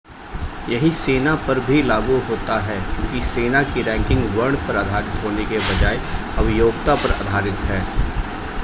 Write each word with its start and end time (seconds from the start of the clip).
यही 0.69 0.89
सेना 0.91 1.33
पर 1.47 1.59
भी 1.59 1.81
लागू 1.81 2.17
होता 2.29 2.57
है 2.59 2.79
क्योंकि 2.85 3.21
सेना 3.25 3.61
की 3.63 3.81
रैंकिंग 3.81 4.25
वर्ण 4.35 4.55
पर 4.67 4.77
आधारित 4.77 5.23
होने 5.23 5.45
के 5.45 5.57
बजाय 5.69 6.01
अब 6.37 6.49
योग्यता 6.49 6.95
पर 6.95 7.11
आधारित 7.19 7.69
हैं 7.69 7.83